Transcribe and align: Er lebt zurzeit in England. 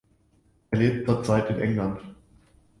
Er 0.71 0.79
lebt 0.79 1.07
zurzeit 1.07 1.47
in 1.51 1.59
England. 1.59 2.01